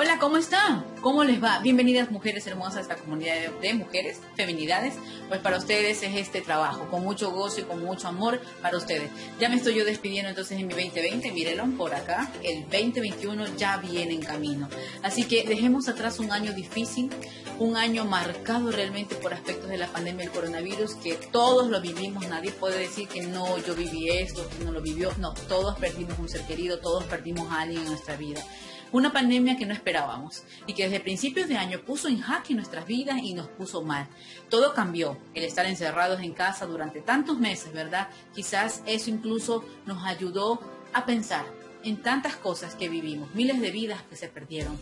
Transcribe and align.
Hola, 0.00 0.20
¿cómo 0.20 0.36
están? 0.36 0.86
¿Cómo 1.00 1.24
les 1.24 1.42
va? 1.42 1.58
Bienvenidas 1.58 2.12
mujeres 2.12 2.46
hermosas 2.46 2.76
a 2.76 2.80
esta 2.82 2.94
comunidad 2.94 3.34
de, 3.60 3.74
mujeres, 3.74 4.20
feminidades. 4.36 4.94
Pues 5.26 5.40
para 5.40 5.56
ustedes 5.56 6.04
es 6.04 6.14
este 6.14 6.40
trabajo, 6.40 6.88
con 6.88 7.02
mucho 7.02 7.32
gozo 7.32 7.62
y 7.62 7.64
con 7.64 7.84
mucho 7.84 8.06
amor 8.06 8.40
para 8.62 8.76
ustedes. 8.76 9.10
Ya 9.40 9.48
me 9.48 9.56
estoy 9.56 9.74
yo 9.74 9.84
despidiendo 9.84 10.28
entonces 10.28 10.56
en 10.60 10.68
mi 10.68 10.74
2020, 10.74 11.32
mírenlo 11.32 11.64
por 11.76 11.96
acá. 11.96 12.30
El 12.44 12.62
2021 12.62 13.56
ya 13.56 13.78
viene 13.78 14.14
en 14.14 14.22
camino. 14.22 14.68
Así 15.02 15.24
que 15.24 15.42
dejemos 15.42 15.88
atrás 15.88 16.20
un 16.20 16.30
año 16.30 16.52
difícil, 16.52 17.10
un 17.58 17.76
año 17.76 18.04
marcado 18.04 18.70
realmente 18.70 19.16
por 19.16 19.34
aspectos 19.34 19.68
de 19.68 19.78
la 19.78 19.88
pandemia 19.88 20.26
del 20.26 20.32
coronavirus, 20.32 20.94
que 20.94 21.14
todos 21.32 21.70
lo 21.70 21.80
vivimos, 21.80 22.28
nadie 22.28 22.52
puede 22.52 22.78
decir 22.78 23.08
que 23.08 23.22
no, 23.22 23.58
yo 23.66 23.74
viví 23.74 24.10
esto, 24.10 24.48
que 24.48 24.64
no 24.64 24.70
lo 24.70 24.80
vivió. 24.80 25.10
No, 25.18 25.34
todos 25.48 25.76
perdimos 25.76 26.16
un 26.20 26.28
ser 26.28 26.42
querido, 26.42 26.78
todos 26.78 27.02
perdimos 27.02 27.50
a 27.50 27.62
alguien 27.62 27.82
en 27.82 27.88
nuestra 27.88 28.14
vida. 28.14 28.44
Una 28.90 29.12
pandemia 29.12 29.56
que 29.56 29.66
no 29.66 29.74
esperábamos 29.74 30.44
y 30.66 30.72
que 30.72 30.84
desde 30.84 31.00
principios 31.00 31.48
de 31.48 31.58
año 31.58 31.80
puso 31.80 32.08
en 32.08 32.20
jaque 32.20 32.54
nuestras 32.54 32.86
vidas 32.86 33.18
y 33.22 33.34
nos 33.34 33.48
puso 33.48 33.82
mal. 33.82 34.08
Todo 34.48 34.72
cambió, 34.72 35.18
el 35.34 35.44
estar 35.44 35.66
encerrados 35.66 36.20
en 36.20 36.32
casa 36.32 36.64
durante 36.64 37.00
tantos 37.00 37.38
meses, 37.38 37.72
¿verdad? 37.72 38.08
Quizás 38.34 38.82
eso 38.86 39.10
incluso 39.10 39.64
nos 39.84 40.04
ayudó 40.04 40.60
a 40.94 41.04
pensar 41.04 41.44
en 41.84 42.02
tantas 42.02 42.36
cosas 42.36 42.74
que 42.74 42.88
vivimos, 42.88 43.34
miles 43.34 43.60
de 43.60 43.70
vidas 43.70 44.02
que 44.08 44.16
se 44.16 44.28
perdieron. 44.28 44.78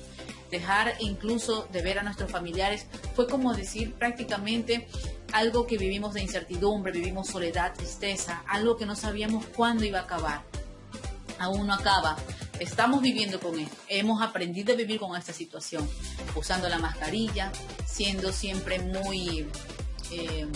Dejar 0.50 0.94
incluso 1.00 1.68
de 1.72 1.82
ver 1.82 1.98
a 1.98 2.02
nuestros 2.02 2.30
familiares 2.30 2.86
fue 3.14 3.26
como 3.26 3.54
decir 3.54 3.94
prácticamente 3.94 4.86
algo 5.32 5.66
que 5.66 5.76
vivimos 5.78 6.14
de 6.14 6.22
incertidumbre, 6.22 6.92
vivimos 6.92 7.28
soledad, 7.28 7.74
tristeza, 7.74 8.42
algo 8.46 8.76
que 8.76 8.86
no 8.86 8.94
sabíamos 8.94 9.44
cuándo 9.46 9.84
iba 9.84 9.98
a 9.98 10.02
acabar. 10.02 10.42
Aún 11.38 11.66
no 11.66 11.74
acaba, 11.74 12.16
estamos 12.60 13.02
viviendo 13.02 13.40
con 13.40 13.58
esto. 13.58 13.76
Hemos 13.88 14.22
aprendido 14.22 14.72
a 14.72 14.76
vivir 14.76 14.98
con 14.98 15.16
esta 15.16 15.32
situación, 15.32 15.88
usando 16.34 16.68
la 16.68 16.78
mascarilla, 16.78 17.52
siendo 17.86 18.32
siempre 18.32 18.78
muy 18.78 19.46
em, 20.10 20.52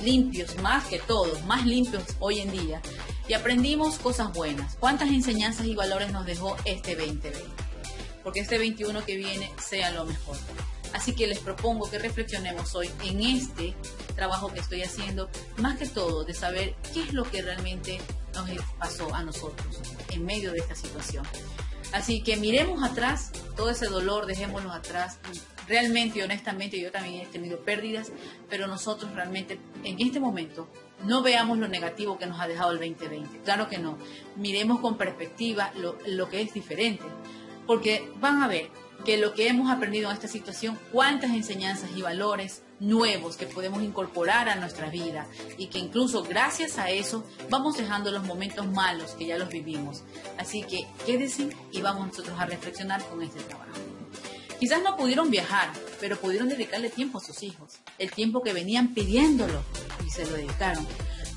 limpios, 0.00 0.56
más 0.58 0.84
que 0.84 0.98
todos, 0.98 1.44
más 1.44 1.64
limpios 1.66 2.04
hoy 2.18 2.40
en 2.40 2.50
día. 2.52 2.80
Y 3.28 3.34
aprendimos 3.34 3.98
cosas 3.98 4.32
buenas. 4.32 4.76
¿Cuántas 4.78 5.08
enseñanzas 5.08 5.66
y 5.66 5.74
valores 5.74 6.12
nos 6.12 6.26
dejó 6.26 6.56
este 6.64 6.94
2020? 6.94 7.32
Porque 8.22 8.40
este 8.40 8.58
21 8.58 9.04
que 9.04 9.16
viene 9.16 9.50
sea 9.62 9.90
lo 9.90 10.04
mejor. 10.04 10.36
Así 10.92 11.14
que 11.14 11.26
les 11.26 11.40
propongo 11.40 11.90
que 11.90 11.98
reflexionemos 11.98 12.74
hoy 12.74 12.90
en 13.04 13.20
este 13.20 13.74
trabajo 14.14 14.52
que 14.52 14.60
estoy 14.60 14.82
haciendo, 14.82 15.28
más 15.58 15.78
que 15.78 15.86
todo 15.86 16.24
de 16.24 16.32
saber 16.32 16.74
qué 16.94 17.02
es 17.02 17.12
lo 17.12 17.24
que 17.24 17.42
realmente 17.42 18.00
nos 18.44 18.64
pasó 18.78 19.14
a 19.14 19.22
nosotros 19.22 19.80
en 20.10 20.24
medio 20.24 20.52
de 20.52 20.58
esta 20.58 20.74
situación. 20.74 21.24
Así 21.92 22.22
que 22.22 22.36
miremos 22.36 22.82
atrás, 22.82 23.32
todo 23.56 23.70
ese 23.70 23.86
dolor, 23.86 24.26
dejémoslo 24.26 24.72
atrás. 24.72 25.18
Realmente 25.68 26.18
y 26.18 26.22
honestamente 26.22 26.80
yo 26.80 26.92
también 26.92 27.22
he 27.22 27.26
tenido 27.26 27.58
pérdidas, 27.60 28.12
pero 28.48 28.66
nosotros 28.66 29.12
realmente 29.14 29.58
en 29.82 30.00
este 30.00 30.20
momento 30.20 30.68
no 31.04 31.22
veamos 31.22 31.58
lo 31.58 31.68
negativo 31.68 32.18
que 32.18 32.26
nos 32.26 32.40
ha 32.40 32.46
dejado 32.46 32.72
el 32.72 32.78
2020. 32.78 33.40
Claro 33.40 33.68
que 33.68 33.78
no. 33.78 33.98
Miremos 34.36 34.80
con 34.80 34.96
perspectiva 34.96 35.72
lo, 35.76 35.96
lo 36.06 36.28
que 36.28 36.42
es 36.42 36.54
diferente. 36.54 37.04
Porque 37.66 38.08
van 38.20 38.42
a 38.42 38.48
ver 38.48 38.70
que 39.04 39.16
lo 39.16 39.34
que 39.34 39.48
hemos 39.48 39.70
aprendido 39.70 40.08
en 40.08 40.14
esta 40.14 40.28
situación, 40.28 40.78
cuántas 40.92 41.30
enseñanzas 41.30 41.90
y 41.96 42.02
valores 42.02 42.62
nuevos 42.80 43.36
que 43.36 43.46
podemos 43.46 43.82
incorporar 43.82 44.48
a 44.48 44.56
nuestra 44.56 44.90
vida 44.90 45.26
y 45.56 45.68
que 45.68 45.78
incluso 45.78 46.22
gracias 46.22 46.78
a 46.78 46.90
eso 46.90 47.24
vamos 47.48 47.76
dejando 47.76 48.10
los 48.10 48.24
momentos 48.24 48.66
malos 48.66 49.12
que 49.12 49.26
ya 49.26 49.38
los 49.38 49.48
vivimos. 49.48 50.02
Así 50.38 50.62
que 50.62 50.86
quédense 51.04 51.50
y 51.72 51.80
vamos 51.80 52.08
nosotros 52.08 52.38
a 52.38 52.46
reflexionar 52.46 53.02
con 53.04 53.22
este 53.22 53.40
trabajo. 53.40 53.70
Quizás 54.58 54.82
no 54.82 54.96
pudieron 54.96 55.30
viajar, 55.30 55.70
pero 56.00 56.16
pudieron 56.18 56.48
dedicarle 56.48 56.88
tiempo 56.88 57.18
a 57.18 57.20
sus 57.20 57.42
hijos, 57.42 57.74
el 57.98 58.10
tiempo 58.10 58.42
que 58.42 58.54
venían 58.54 58.94
pidiéndolo 58.94 59.62
y 60.06 60.10
se 60.10 60.24
lo 60.24 60.32
dedicaron. 60.32 60.86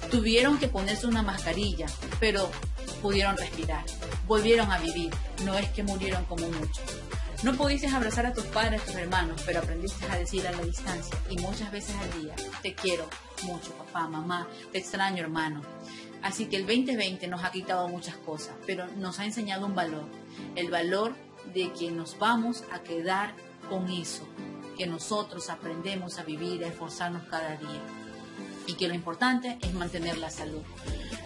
Tuvieron 0.09 0.57
que 0.57 0.69
ponerse 0.69 1.05
una 1.05 1.21
mascarilla, 1.21 1.87
pero 2.19 2.49
pudieron 3.01 3.35
respirar, 3.37 3.83
volvieron 4.25 4.71
a 4.71 4.79
vivir, 4.79 5.13
no 5.43 5.57
es 5.57 5.69
que 5.69 5.83
murieron 5.83 6.23
como 6.25 6.47
muchos. 6.47 7.08
No 7.41 7.53
pudiste 7.53 7.87
abrazar 7.87 8.25
a 8.25 8.33
tus 8.33 8.43
padres, 8.45 8.81
a 8.81 8.85
tus 8.85 8.95
hermanos, 8.95 9.41
pero 9.45 9.59
aprendiste 9.59 10.05
a 10.07 10.17
decir 10.17 10.45
a 10.45 10.51
la 10.51 10.61
distancia 10.61 11.17
y 11.29 11.37
muchas 11.37 11.71
veces 11.71 11.95
al 11.95 12.21
día, 12.21 12.35
te 12.61 12.73
quiero 12.73 13.07
mucho, 13.43 13.71
papá, 13.75 14.09
mamá, 14.09 14.45
te 14.73 14.79
extraño, 14.79 15.23
hermano. 15.23 15.61
Así 16.21 16.47
que 16.47 16.57
el 16.57 16.67
2020 16.67 17.29
nos 17.29 17.45
ha 17.45 17.51
quitado 17.51 17.87
muchas 17.87 18.17
cosas, 18.17 18.55
pero 18.65 18.87
nos 18.97 19.19
ha 19.19 19.25
enseñado 19.25 19.65
un 19.65 19.73
valor, 19.73 20.03
el 20.57 20.69
valor 20.69 21.15
de 21.53 21.71
que 21.71 21.91
nos 21.91 22.19
vamos 22.19 22.65
a 22.73 22.79
quedar 22.79 23.33
con 23.69 23.89
eso, 23.89 24.27
que 24.77 24.85
nosotros 24.85 25.49
aprendemos 25.49 26.19
a 26.19 26.23
vivir, 26.23 26.65
a 26.65 26.67
esforzarnos 26.67 27.23
cada 27.29 27.55
día 27.55 27.81
y 28.69 28.73
que 28.73 28.87
lo 28.87 28.93
importante 28.93 29.57
es 29.61 29.73
mantener 29.73 30.19
la 30.19 30.29
salud. 30.29 30.61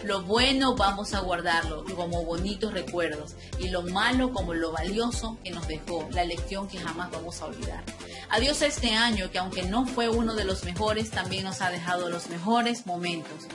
Lo 0.02 0.22
bueno 0.22 0.74
vamos 0.76 1.12
a 1.12 1.20
guardarlo 1.20 1.84
como 1.94 2.24
bonitos 2.24 2.72
recuerdos 2.72 3.34
y 3.58 3.68
lo 3.68 3.82
malo 3.82 4.32
como 4.32 4.54
lo 4.54 4.72
valioso 4.72 5.36
que 5.44 5.50
nos 5.50 5.68
dejó, 5.68 6.08
la 6.10 6.24
lección 6.24 6.68
que 6.68 6.78
jamás 6.78 7.10
vamos 7.10 7.42
a 7.42 7.46
olvidar. 7.46 7.84
Adiós 8.30 8.62
a 8.62 8.66
este 8.66 8.94
año 8.94 9.30
que 9.30 9.38
aunque 9.38 9.62
no 9.62 9.86
fue 9.86 10.08
uno 10.08 10.34
de 10.34 10.44
los 10.44 10.64
mejores, 10.64 11.10
también 11.10 11.44
nos 11.44 11.60
ha 11.60 11.70
dejado 11.70 12.08
los 12.08 12.28
mejores 12.30 12.86
momentos. 12.86 13.46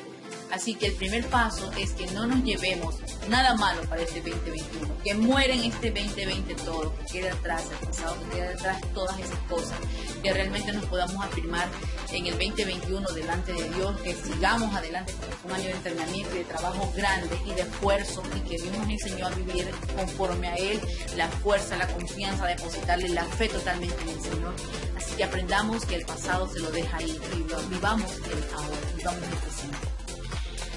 Así 0.52 0.74
que 0.74 0.88
el 0.88 0.94
primer 0.94 1.26
paso 1.28 1.72
es 1.78 1.92
que 1.92 2.08
no 2.08 2.26
nos 2.26 2.44
llevemos 2.44 2.96
nada 3.30 3.56
malo 3.56 3.82
para 3.84 4.02
este 4.02 4.20
2021, 4.22 4.98
que 5.04 5.14
muera 5.14 5.54
en 5.54 5.66
este 5.66 5.92
2020 5.92 6.56
todo, 6.56 6.96
que 6.96 7.06
quede 7.06 7.30
atrás 7.30 7.64
el 7.70 7.88
pasado, 7.88 8.18
que 8.20 8.38
quede 8.38 8.48
atrás 8.54 8.82
todas 8.94 9.20
esas 9.20 9.38
cosas, 9.48 9.78
que 10.24 10.34
realmente 10.34 10.72
nos 10.74 10.86
podamos 10.86 11.24
afirmar 11.24 11.68
en 12.12 12.26
el 12.26 12.32
2021 12.32 13.08
delante 13.12 13.54
de 13.54 13.70
Dios, 13.70 14.02
que 14.02 14.16
sigamos 14.16 14.74
adelante 14.76 15.14
un 15.44 15.52
año 15.52 15.66
de 15.66 15.72
entrenamiento 15.72 16.36
y 16.36 16.40
de 16.40 16.46
trabajo 16.46 16.92
grande 16.96 17.38
y 17.46 17.54
de 17.54 17.62
esfuerzo 17.62 18.24
y 18.36 18.40
que 18.42 18.58
Dios 18.58 18.76
nos 18.78 18.90
enseñó 18.90 19.28
a 19.28 19.30
vivir 19.30 19.70
conforme 19.96 20.48
a 20.48 20.56
Él, 20.56 20.82
la 21.16 21.28
fuerza, 21.28 21.78
la 21.78 21.88
confianza, 21.88 22.48
depositarle 22.48 23.10
la 23.10 23.24
fe 23.24 23.50
totalmente 23.50 24.02
en 24.02 24.10
el 24.10 24.22
Señor. 24.22 24.56
Así 24.98 25.16
que 25.16 25.24
aprendamos 25.24 25.86
que 25.86 25.96
el 25.96 26.06
pasado 26.06 26.52
se 26.52 26.60
lo 26.60 26.72
deja 26.72 26.98
ahí 26.98 27.20
y 27.34 27.70
vivamos 27.74 28.12
el 28.12 28.56
ahora, 28.56 28.78
vivamos 28.98 29.24
el 29.24 29.38
presente. 29.38 30.09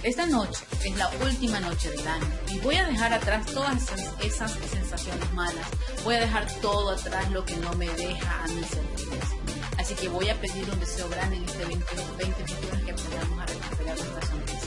Esta 0.02 0.26
noche 0.26 0.64
es 0.84 0.96
la 0.96 1.08
última 1.24 1.60
noche 1.60 1.88
del 1.88 2.08
año 2.08 2.26
y 2.52 2.58
voy 2.58 2.74
a 2.74 2.84
dejar 2.86 3.12
atrás 3.12 3.46
todas 3.46 3.88
esas, 4.20 4.52
sensaciones 4.52 5.32
malas. 5.32 5.64
Voy 6.02 6.16
a 6.16 6.20
dejar 6.22 6.44
todo 6.60 6.90
atrás 6.90 7.30
lo 7.30 7.44
que 7.44 7.54
no 7.58 7.72
me 7.74 7.88
deja 7.88 8.42
a 8.42 8.48
mí 8.48 8.64
sentir. 8.64 9.20
Así 9.78 9.94
que 9.94 10.08
voy 10.08 10.28
a 10.28 10.40
pedir 10.40 10.68
un 10.68 10.80
deseo 10.80 11.08
grande 11.08 11.36
en 11.36 11.44
este 11.44 11.64
2021 11.64 12.84
que 12.84 12.90
aprendamos 12.90 13.38
a 13.38 13.46
recuperar 13.46 13.96
nuestra 13.96 14.26
sonrisa, 14.26 14.66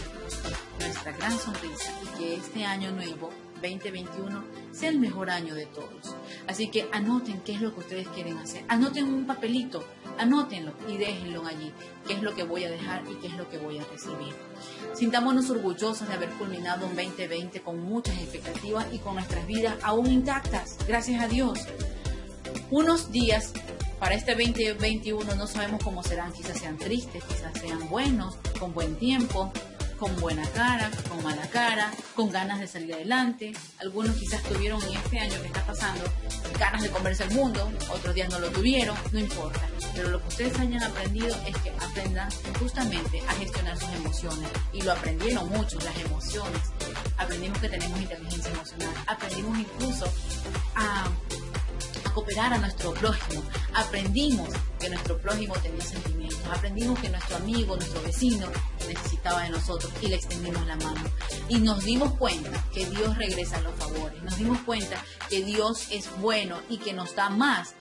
nuestra 0.79 1.11
gran 1.11 1.37
sonrisa 1.37 1.91
y 2.01 2.17
que 2.17 2.35
este 2.35 2.63
año 2.63 2.91
nuevo 2.91 3.29
2021 3.55 4.41
sea 4.71 4.89
el 4.89 4.99
mejor 4.99 5.29
año 5.29 5.53
de 5.53 5.65
todos. 5.65 6.15
Así 6.47 6.69
que 6.69 6.87
anoten 6.93 7.41
qué 7.41 7.55
es 7.55 7.61
lo 7.61 7.73
que 7.73 7.81
ustedes 7.81 8.07
quieren 8.07 8.37
hacer. 8.37 8.63
Anoten 8.69 9.13
un 9.13 9.27
papelito 9.27 9.83
Anótenlo 10.17 10.71
y 10.87 10.97
déjenlo 10.97 11.45
allí, 11.45 11.71
qué 12.07 12.13
es 12.13 12.21
lo 12.21 12.33
que 12.33 12.43
voy 12.43 12.63
a 12.63 12.69
dejar 12.69 13.03
y 13.11 13.15
qué 13.15 13.27
es 13.27 13.33
lo 13.33 13.49
que 13.49 13.57
voy 13.57 13.79
a 13.79 13.83
recibir. 13.85 14.33
Sintámonos 14.93 15.49
orgullosos 15.49 16.07
de 16.07 16.13
haber 16.13 16.29
culminado 16.31 16.87
un 16.87 16.95
2020 16.95 17.61
con 17.61 17.79
muchas 17.79 18.17
expectativas 18.17 18.85
y 18.91 18.99
con 18.99 19.15
nuestras 19.15 19.45
vidas 19.45 19.75
aún 19.83 20.11
intactas, 20.11 20.77
gracias 20.87 21.21
a 21.21 21.27
Dios. 21.27 21.59
Unos 22.71 23.11
días 23.11 23.53
para 23.99 24.15
este 24.15 24.35
2021 24.35 25.35
no 25.35 25.47
sabemos 25.47 25.83
cómo 25.83 26.03
serán, 26.03 26.31
quizás 26.31 26.59
sean 26.59 26.77
tristes, 26.77 27.23
quizás 27.23 27.59
sean 27.59 27.89
buenos, 27.89 28.35
con 28.59 28.73
buen 28.73 28.95
tiempo, 28.95 29.51
con 29.97 30.15
buena 30.19 30.47
cara, 30.49 30.89
con 31.09 31.23
mala 31.23 31.47
cara, 31.49 31.91
con 32.15 32.29
ganas 32.29 32.59
de 32.59 32.67
salir 32.67 32.93
adelante. 32.93 33.53
Algunos 33.79 34.15
quizás 34.15 34.43
tuvieron 34.43 34.81
en 34.83 34.95
este 34.95 35.19
año 35.19 35.41
que 35.41 35.47
está 35.47 35.65
pasando 35.65 36.03
ganas 36.59 36.81
de 36.81 36.89
comerse 36.89 37.23
el 37.23 37.31
mundo, 37.31 37.69
otros 37.89 38.15
días 38.15 38.29
no 38.29 38.39
lo 38.39 38.49
tuvieron, 38.49 38.95
no 39.11 39.19
importa. 39.19 39.61
Pero 39.93 40.09
lo 40.09 40.21
que 40.21 40.27
ustedes 40.27 40.59
hayan 40.59 40.83
aprendido 40.83 41.35
es 41.47 41.55
que 41.57 41.69
aprendan 41.69 42.29
justamente 42.59 43.21
a 43.27 43.33
gestionar 43.33 43.77
sus 43.77 43.89
emociones. 43.89 44.49
Y 44.73 44.81
lo 44.81 44.91
aprendieron 44.91 45.49
mucho, 45.49 45.77
las 45.79 45.97
emociones. 45.97 46.61
Aprendimos 47.17 47.57
que 47.59 47.69
tenemos 47.69 47.99
inteligencia 47.99 48.51
emocional. 48.51 48.93
Aprendimos 49.07 49.59
incluso 49.59 50.05
a 50.75 51.05
cooperar 52.13 52.53
a 52.53 52.57
nuestro 52.57 52.93
prójimo. 52.93 53.43
Aprendimos 53.73 54.49
que 54.79 54.89
nuestro 54.89 55.17
prójimo 55.17 55.53
tenía 55.55 55.83
sentimientos. 55.83 56.39
Aprendimos 56.51 56.99
que 56.99 57.09
nuestro 57.09 57.37
amigo, 57.37 57.75
nuestro 57.75 58.01
vecino 58.03 58.47
necesitaba 58.87 59.43
de 59.43 59.49
nosotros 59.49 59.91
y 60.01 60.07
le 60.07 60.15
extendimos 60.15 60.65
la 60.65 60.75
mano. 60.75 61.01
Y 61.49 61.59
nos 61.59 61.83
dimos 61.83 62.13
cuenta 62.13 62.51
que 62.73 62.85
Dios 62.85 63.17
regresa 63.17 63.57
a 63.57 63.61
los 63.61 63.75
favores. 63.75 64.21
Nos 64.23 64.37
dimos 64.37 64.59
cuenta 64.59 65.03
que 65.29 65.43
Dios 65.43 65.87
es 65.91 66.09
bueno 66.19 66.59
y 66.69 66.77
que 66.77 66.93
nos 66.93 67.15
da 67.15 67.29
más 67.29 67.75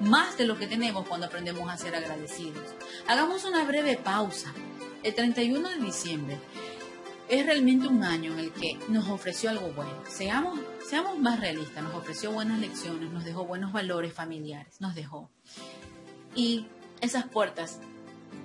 más 0.00 0.38
de 0.38 0.46
lo 0.46 0.56
que 0.56 0.66
tenemos 0.66 1.06
cuando 1.06 1.26
aprendemos 1.26 1.68
a 1.68 1.76
ser 1.76 1.94
agradecidos. 1.94 2.64
Hagamos 3.06 3.44
una 3.44 3.64
breve 3.64 3.96
pausa. 3.98 4.52
El 5.02 5.14
31 5.14 5.68
de 5.68 5.76
diciembre 5.76 6.38
es 7.28 7.46
realmente 7.46 7.86
un 7.86 8.02
año 8.02 8.32
en 8.32 8.40
el 8.40 8.52
que 8.52 8.78
nos 8.88 9.08
ofreció 9.08 9.50
algo 9.50 9.68
bueno. 9.68 9.94
Seamos, 10.08 10.58
seamos 10.88 11.18
más 11.18 11.38
realistas, 11.40 11.82
nos 11.84 11.94
ofreció 11.94 12.32
buenas 12.32 12.58
lecciones, 12.58 13.10
nos 13.12 13.24
dejó 13.24 13.46
buenos 13.46 13.72
valores 13.72 14.12
familiares, 14.12 14.80
nos 14.80 14.94
dejó. 14.94 15.30
Y 16.34 16.66
esas 17.00 17.26
puertas 17.26 17.78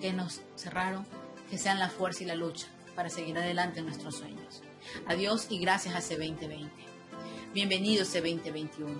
que 0.01 0.13
nos 0.13 0.41
cerraron, 0.55 1.05
que 1.55 1.61
sean 1.61 1.79
la 1.79 1.87
fuerza 1.87 2.23
y 2.23 2.25
la 2.25 2.35
lucha 2.35 2.67
para 2.97 3.09
seguir 3.09 3.37
adelante 3.37 3.79
en 3.79 3.85
nuestros 3.85 4.17
sueños. 4.17 4.61
Adiós 5.07 5.47
y 5.49 5.57
gracias 5.57 5.95
a 5.95 5.99
ese 5.99 6.17
2020. 6.17 6.69
Bienvenido 7.53 8.03
ese 8.03 8.19
2021. 8.19 8.93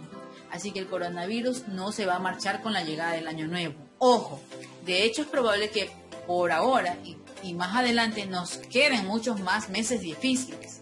Así 0.52 0.72
que 0.72 0.80
el 0.80 0.88
coronavirus 0.88 1.68
no 1.68 1.92
se 1.92 2.06
va 2.06 2.16
a 2.16 2.20
marchar 2.20 2.62
con 2.62 2.72
la 2.72 2.86
llegada 2.86 3.12
del 3.12 3.28
año 3.28 3.46
nuevo. 3.46 3.76
Ojo, 3.98 4.40
de 4.86 5.04
hecho 5.04 5.24
es 5.24 5.28
probable 5.28 5.70
que 5.70 5.92
por 6.28 6.54
ahora 6.54 6.98
y 7.04 7.18
y 7.44 7.54
más 7.54 7.76
adelante 7.76 8.26
nos 8.26 8.56
queden 8.58 9.06
muchos 9.06 9.42
más 9.42 9.68
meses 9.68 10.00
difíciles. 10.00 10.80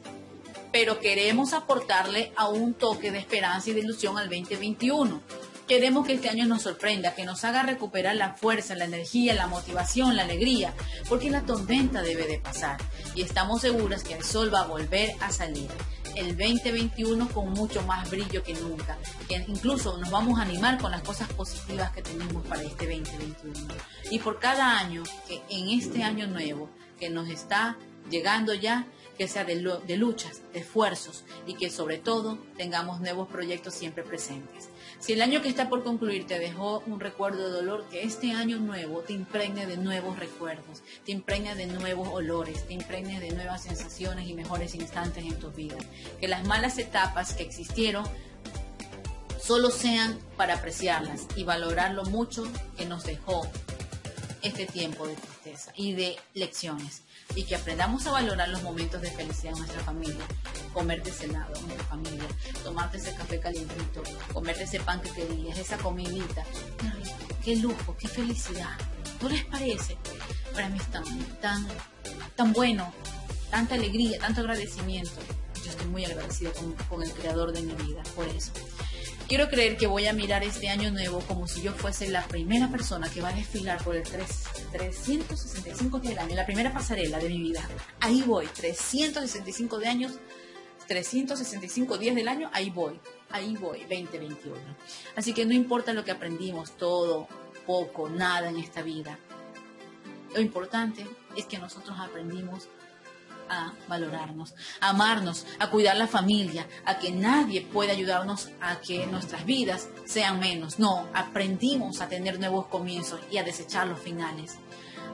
Pero 0.71 0.99
queremos 0.99 1.53
aportarle 1.53 2.31
a 2.35 2.49
un 2.49 2.75
toque 2.75 3.09
de 3.09 3.17
esperanza 3.17 3.71
y 3.71 3.73
de 3.73 3.79
ilusión 3.79 4.19
al 4.19 4.29
2021. 4.29 5.21
Queremos 5.73 6.05
que 6.05 6.13
este 6.13 6.29
año 6.29 6.45
nos 6.45 6.61
sorprenda, 6.61 7.15
que 7.15 7.25
nos 7.25 7.43
haga 7.43 7.63
recuperar 7.63 8.15
la 8.15 8.35
fuerza, 8.35 8.75
la 8.75 8.85
energía, 8.85 9.33
la 9.33 9.47
motivación, 9.47 10.15
la 10.15 10.21
alegría, 10.21 10.75
porque 11.09 11.31
la 11.31 11.41
tormenta 11.41 12.03
debe 12.03 12.27
de 12.27 12.37
pasar 12.37 12.77
y 13.15 13.23
estamos 13.23 13.61
seguras 13.61 14.03
que 14.03 14.13
el 14.13 14.23
sol 14.23 14.53
va 14.53 14.59
a 14.59 14.67
volver 14.67 15.15
a 15.19 15.31
salir 15.31 15.67
el 16.15 16.37
2021 16.37 17.27
con 17.29 17.49
mucho 17.53 17.81
más 17.87 18.07
brillo 18.11 18.43
que 18.43 18.53
nunca. 18.53 18.99
Que 19.27 19.43
incluso 19.47 19.97
nos 19.97 20.11
vamos 20.11 20.37
a 20.37 20.43
animar 20.43 20.77
con 20.77 20.91
las 20.91 21.01
cosas 21.01 21.27
positivas 21.33 21.91
que 21.91 22.03
tenemos 22.03 22.45
para 22.45 22.61
este 22.61 22.85
2021. 22.85 23.73
Y 24.11 24.19
por 24.19 24.37
cada 24.37 24.77
año, 24.77 25.01
que 25.27 25.41
en 25.49 25.69
este 25.69 26.03
año 26.03 26.27
nuevo 26.27 26.69
que 26.99 27.09
nos 27.09 27.29
está 27.29 27.77
llegando 28.11 28.53
ya, 28.53 28.85
que 29.17 29.27
sea 29.27 29.43
de, 29.43 29.55
luchas, 29.55 30.41
de 30.53 30.59
esfuerzos 30.59 31.23
y 31.45 31.55
que 31.55 31.69
sobre 31.69 31.97
todo 31.97 32.37
tengamos 32.57 32.99
nuevos 32.99 33.27
proyectos 33.27 33.73
siempre 33.73 34.03
presentes. 34.03 34.69
Si 34.99 35.13
el 35.13 35.21
año 35.21 35.41
que 35.41 35.49
está 35.49 35.69
por 35.69 35.83
concluir 35.83 36.25
te 36.25 36.39
dejó 36.39 36.81
un 36.87 36.99
recuerdo 36.99 37.45
de 37.45 37.51
dolor, 37.51 37.85
que 37.89 38.03
este 38.03 38.31
año 38.31 38.59
nuevo 38.59 39.01
te 39.01 39.13
impregne 39.13 39.65
de 39.65 39.77
nuevos 39.77 40.17
recuerdos, 40.17 40.81
te 41.05 41.11
impregne 41.11 41.55
de 41.55 41.67
nuevos 41.67 42.07
olores, 42.09 42.65
te 42.67 42.73
impregne 42.73 43.19
de 43.19 43.31
nuevas 43.31 43.63
sensaciones 43.63 44.27
y 44.27 44.33
mejores 44.33 44.75
instantes 44.75 45.25
en 45.25 45.39
tu 45.39 45.51
vida. 45.51 45.75
Que 46.19 46.27
las 46.27 46.45
malas 46.45 46.77
etapas 46.77 47.33
que 47.33 47.43
existieron 47.43 48.05
solo 49.41 49.71
sean 49.71 50.17
para 50.37 50.55
apreciarlas 50.55 51.27
y 51.35 51.43
valorar 51.43 51.91
lo 51.91 52.05
mucho 52.05 52.47
que 52.77 52.85
nos 52.85 53.03
dejó 53.03 53.45
este 54.41 54.65
tiempo 54.65 55.05
de 55.05 55.15
y 55.75 55.93
de 55.93 56.17
lecciones 56.33 57.01
y 57.35 57.43
que 57.43 57.55
aprendamos 57.55 58.05
a 58.07 58.11
valorar 58.11 58.49
los 58.49 58.63
momentos 58.63 59.01
de 59.01 59.11
felicidad 59.11 59.53
en 59.53 59.59
nuestra 59.59 59.81
familia. 59.83 60.25
Comerte 60.73 61.09
ese 61.09 61.25
helado 61.25 61.55
en 61.55 61.67
nuestra 61.67 61.85
familia, 61.85 62.27
tomarte 62.63 62.97
ese 62.97 63.13
café 63.13 63.39
calientito, 63.39 64.03
comerte 64.33 64.63
ese 64.63 64.79
pan 64.79 65.01
que 65.01 65.09
querías, 65.11 65.57
esa 65.57 65.77
comidita. 65.77 66.43
Qué 67.43 67.55
lujo, 67.57 67.95
qué 67.97 68.07
felicidad. 68.07 68.77
¿No 69.21 69.29
les 69.29 69.45
parece? 69.45 69.97
Para 70.53 70.69
mí 70.69 70.77
es 70.77 70.91
tan, 70.91 71.03
tan, 71.41 71.67
tan 72.35 72.53
bueno, 72.53 72.93
tanta 73.49 73.75
alegría, 73.75 74.19
tanto 74.19 74.41
agradecimiento. 74.41 75.19
Yo 75.63 75.71
estoy 75.71 75.87
muy 75.87 76.05
agradecida 76.05 76.51
con, 76.51 76.73
con 76.73 77.03
el 77.03 77.11
creador 77.11 77.53
de 77.53 77.61
mi 77.61 77.73
vida 77.73 78.03
por 78.15 78.27
eso. 78.27 78.51
Quiero 79.33 79.49
creer 79.49 79.77
que 79.77 79.87
voy 79.87 80.05
a 80.05 80.13
mirar 80.13 80.43
este 80.43 80.69
año 80.69 80.91
nuevo 80.91 81.19
como 81.21 81.47
si 81.47 81.63
yo 81.63 81.71
fuese 81.71 82.07
la 82.07 82.21
primera 82.27 82.69
persona 82.69 83.09
que 83.09 83.19
va 83.19 83.29
a 83.29 83.33
desfilar 83.33 83.83
por 83.83 83.95
el 83.95 84.03
3, 84.03 84.27
365 84.71 85.99
del 86.01 86.19
año, 86.19 86.35
la 86.35 86.45
primera 86.45 86.71
pasarela 86.71 87.17
de 87.17 87.29
mi 87.29 87.41
vida. 87.41 87.67
Ahí 87.99 88.21
voy, 88.21 88.45
365 88.45 89.79
de 89.79 89.87
años, 89.87 90.11
365 90.87 91.97
días 91.97 92.15
del 92.15 92.27
año, 92.27 92.51
ahí 92.53 92.69
voy, 92.69 92.99
ahí 93.31 93.57
voy, 93.57 93.79
2021. 93.79 94.55
Así 95.15 95.33
que 95.33 95.47
no 95.47 95.53
importa 95.55 95.93
lo 95.93 96.03
que 96.03 96.11
aprendimos, 96.11 96.77
todo, 96.77 97.27
poco, 97.65 98.09
nada 98.09 98.49
en 98.49 98.57
esta 98.57 98.83
vida. 98.83 99.17
Lo 100.35 100.41
importante 100.41 101.07
es 101.35 101.45
que 101.45 101.57
nosotros 101.57 101.97
aprendimos 101.99 102.67
a 103.49 103.73
valorarnos, 103.87 104.53
a 104.79 104.89
amarnos, 104.89 105.45
a 105.59 105.69
cuidar 105.69 105.97
la 105.97 106.07
familia, 106.07 106.67
a 106.85 106.99
que 106.99 107.11
nadie 107.11 107.61
pueda 107.61 107.91
ayudarnos 107.91 108.49
a 108.61 108.79
que 108.79 109.05
nuestras 109.07 109.45
vidas 109.45 109.89
sean 110.05 110.39
menos. 110.39 110.79
No, 110.79 111.07
aprendimos 111.13 112.01
a 112.01 112.09
tener 112.09 112.39
nuevos 112.39 112.67
comienzos 112.67 113.19
y 113.31 113.37
a 113.37 113.43
desechar 113.43 113.87
los 113.87 113.99
finales. 113.99 114.57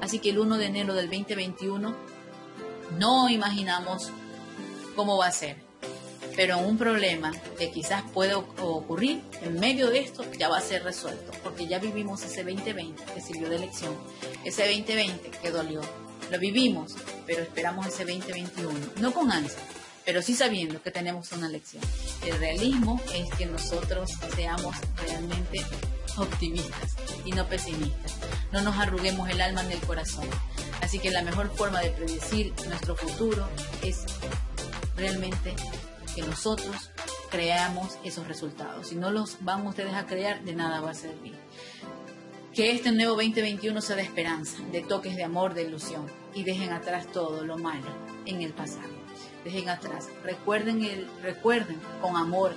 Así 0.02 0.20
que 0.20 0.30
el 0.30 0.40
1 0.40 0.58
de 0.58 0.66
enero 0.66 0.94
del 0.94 1.10
2021 1.10 1.96
no 2.98 3.30
imaginamos 3.30 4.12
cómo 4.96 5.18
va 5.18 5.28
a 5.28 5.32
ser. 5.32 5.58
Pero 6.36 6.60
un 6.60 6.78
problema 6.78 7.32
que 7.58 7.72
quizás 7.72 8.04
puede 8.14 8.34
ocurrir 8.34 9.22
en 9.42 9.60
medio 9.60 9.90
de 9.90 10.00
esto 10.00 10.24
ya 10.38 10.48
va 10.48 10.58
a 10.58 10.62
ser 10.62 10.84
resuelto, 10.84 11.32
porque 11.44 11.68
ya 11.68 11.80
vivimos 11.80 12.24
ese 12.24 12.44
2020 12.44 13.04
que 13.14 13.20
sirvió 13.20 13.50
de 13.50 13.60
lección, 13.60 13.94
ese 14.46 14.66
2020 14.66 15.32
que 15.32 15.52
dolió, 15.52 15.82
lo 16.32 16.40
vivimos, 16.40 16.96
pero 17.30 17.44
esperamos 17.44 17.86
ese 17.86 18.06
2021, 18.06 18.74
no 19.02 19.14
con 19.14 19.32
ansia, 19.32 19.60
pero 20.04 20.24
sí 20.24 20.34
sabiendo 20.34 20.82
que 20.82 20.90
tenemos 20.90 21.32
una 21.32 21.48
lección. 21.48 21.84
El 22.26 22.40
realismo 22.40 23.00
es 23.14 23.30
que 23.38 23.46
nosotros 23.46 24.10
seamos 24.36 24.76
realmente 24.98 25.64
optimistas 26.18 26.96
y 27.26 27.32
no 27.32 27.46
pesimistas. 27.46 28.16
No 28.52 28.62
nos 28.62 28.76
arruguemos 28.78 29.30
el 29.30 29.42
alma 29.42 29.62
ni 29.62 29.74
el 29.74 29.80
corazón. 29.82 30.28
Así 30.82 30.98
que 30.98 31.12
la 31.12 31.22
mejor 31.22 31.56
forma 31.56 31.82
de 31.82 31.92
predecir 31.92 32.52
nuestro 32.68 32.96
futuro 32.96 33.48
es 33.84 34.06
realmente 34.98 35.56
que 36.16 36.24
nosotros 36.24 36.90
creamos 37.30 38.00
esos 38.04 38.28
resultados. 38.28 38.88
Si 38.88 38.96
no 38.96 39.12
los 39.12 39.38
van 39.42 39.68
ustedes 39.68 39.94
a 39.94 40.08
crear, 40.08 40.42
de 40.42 40.56
nada 40.56 40.82
va 40.82 40.92
a 40.92 40.96
servir. 40.96 41.36
Que 42.60 42.74
este 42.74 42.92
nuevo 42.92 43.14
2021 43.14 43.80
sea 43.80 43.96
de 43.96 44.02
esperanza, 44.02 44.58
de 44.74 44.82
toques 44.82 45.16
de 45.16 45.24
amor, 45.24 45.54
de 45.54 45.64
ilusión. 45.64 46.06
Y 46.34 46.44
dejen 46.44 46.74
atrás 46.74 47.10
todo 47.10 47.46
lo 47.46 47.58
malo 47.58 47.88
en 48.26 48.42
el 48.42 48.52
pasado. 48.52 48.90
Dejen 49.46 49.70
atrás, 49.70 50.10
recuerden, 50.26 50.84
el, 50.84 51.08
recuerden 51.22 51.80
con 52.02 52.18
amor 52.18 52.52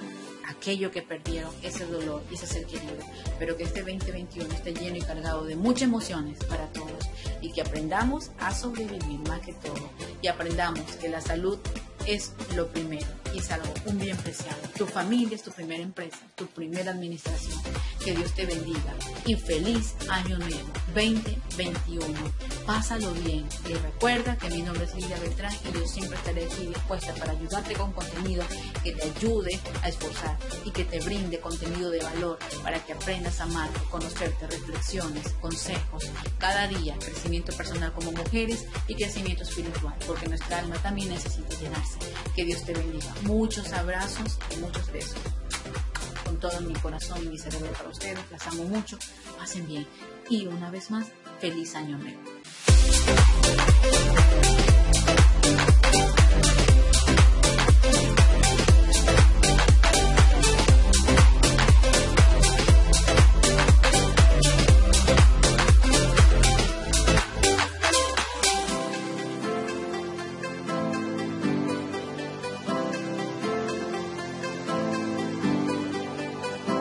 aquello 0.48 0.90
que 0.90 1.02
perdieron, 1.02 1.54
ese 1.62 1.86
dolor 1.86 2.20
y 2.32 2.34
ese 2.34 2.48
ser 2.48 2.66
querido, 2.66 2.96
pero 3.38 3.56
que 3.56 3.62
este 3.62 3.82
2021 3.82 4.52
esté 4.52 4.74
lleno 4.74 4.96
y 4.96 5.02
cargado 5.02 5.44
de 5.44 5.54
muchas 5.54 5.82
emociones 5.82 6.42
para 6.46 6.66
todos. 6.72 7.08
Y 7.40 7.52
que 7.52 7.60
aprendamos 7.60 8.32
a 8.40 8.52
sobrevivir 8.52 9.20
más 9.28 9.38
que 9.42 9.52
todo. 9.52 9.88
Y 10.20 10.26
aprendamos 10.26 10.82
que 10.96 11.10
la 11.10 11.20
salud 11.20 11.60
es 12.08 12.32
lo 12.56 12.66
primero 12.66 13.21
y 13.34 13.38
es 13.38 13.48
un 13.86 13.98
bien 13.98 14.16
preciado. 14.16 14.58
Tu 14.76 14.86
familia 14.86 15.36
es 15.36 15.42
tu 15.42 15.50
primera 15.50 15.82
empresa, 15.82 16.18
tu 16.34 16.46
primera 16.46 16.90
administración. 16.90 17.60
Que 18.04 18.14
Dios 18.14 18.32
te 18.34 18.46
bendiga 18.46 18.94
y 19.26 19.34
feliz 19.36 19.94
año 20.08 20.38
nuevo 20.38 20.72
2021. 20.94 22.04
Pásalo 22.66 23.12
bien 23.24 23.46
y 23.68 23.74
recuerda 23.74 24.36
que 24.36 24.50
mi 24.50 24.62
nombre 24.62 24.84
es 24.84 24.94
Lidia 24.94 25.18
Beltrán 25.18 25.54
y 25.68 25.72
yo 25.72 25.86
siempre 25.86 26.16
estaré 26.16 26.44
aquí 26.44 26.66
dispuesta 26.66 27.14
para 27.14 27.32
ayudarte 27.32 27.74
con 27.74 27.92
contenido 27.92 28.44
que 28.82 28.92
te 28.92 29.02
ayude 29.02 29.60
a 29.82 29.88
esforzar 29.88 30.36
y 30.64 30.70
que 30.70 30.84
te 30.84 31.00
brinde 31.00 31.40
contenido 31.40 31.90
de 31.90 32.00
valor 32.00 32.38
para 32.62 32.84
que 32.84 32.92
aprendas 32.92 33.40
a 33.40 33.44
amar, 33.44 33.70
conocerte, 33.90 34.46
reflexiones, 34.46 35.28
consejos, 35.40 36.10
cada 36.38 36.66
día, 36.68 36.96
crecimiento 36.98 37.52
personal 37.56 37.92
como 37.92 38.12
mujeres 38.12 38.66
y 38.88 38.94
crecimiento 38.94 39.42
espiritual, 39.42 39.94
porque 40.06 40.28
nuestra 40.28 40.58
alma 40.58 40.76
también 40.82 41.08
necesita 41.08 41.56
llenarse. 41.60 41.98
Que 42.34 42.44
Dios 42.44 42.64
te 42.64 42.72
bendiga. 42.72 43.14
Muchos 43.22 43.72
abrazos 43.72 44.38
y 44.50 44.56
muchos 44.56 44.92
besos. 44.92 45.18
Con 46.24 46.38
todo 46.38 46.60
mi 46.60 46.74
corazón 46.74 47.22
y 47.24 47.28
mi 47.28 47.38
cerebro 47.38 47.72
para 47.72 47.88
ustedes. 47.88 48.18
Las 48.30 48.46
amo 48.48 48.64
mucho. 48.64 48.98
Pasen 49.38 49.66
bien. 49.66 49.86
Y 50.28 50.46
una 50.46 50.70
vez 50.70 50.90
más, 50.90 51.06
feliz 51.40 51.74
año 51.74 51.98
nuevo. 51.98 52.20